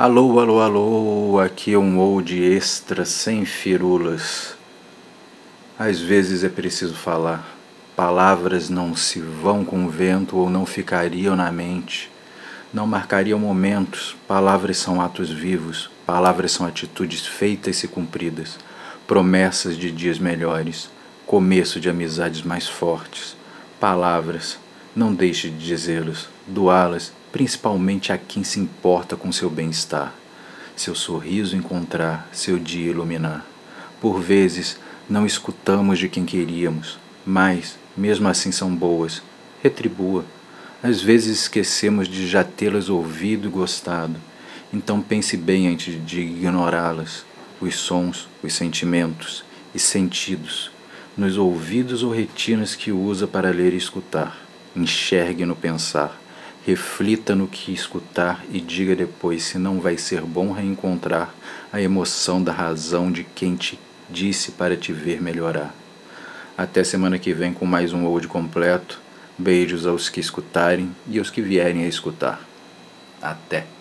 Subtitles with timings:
[0.00, 4.54] Alô, alô, alô, aqui é um old extra sem firulas.
[5.76, 7.44] Às vezes é preciso falar.
[7.96, 12.08] Palavras não se vão com o vento ou não ficariam na mente.
[12.72, 14.16] Não marcariam momentos.
[14.28, 15.90] Palavras são atos vivos.
[16.06, 18.56] Palavras são atitudes feitas e cumpridas.
[19.04, 20.88] Promessas de dias melhores.
[21.26, 23.36] Começo de amizades mais fortes.
[23.80, 24.60] Palavras.
[24.96, 30.14] Não deixe de dizê-las, doá-las principalmente a quem se importa com seu bem-estar,
[30.74, 33.44] seu sorriso encontrar, seu dia iluminar.
[34.00, 39.22] Por vezes, não escutamos de quem queríamos, mas, mesmo assim, são boas.
[39.62, 40.24] Retribua.
[40.82, 44.16] Às vezes esquecemos de já tê-las ouvido e gostado.
[44.72, 47.24] Então pense bem antes de ignorá-las.
[47.60, 50.70] Os sons, os sentimentos e sentidos,
[51.16, 54.47] nos ouvidos ou retinas que usa para ler e escutar.
[54.76, 56.18] Enxergue no pensar
[56.68, 61.32] Reflita no que escutar e diga depois se não vai ser bom reencontrar
[61.72, 63.78] a emoção da razão de quem te
[64.10, 65.74] disse para te ver melhorar.
[66.58, 69.00] Até semana que vem com mais um old completo.
[69.38, 72.46] Beijos aos que escutarem e aos que vierem a escutar.
[73.22, 73.77] Até!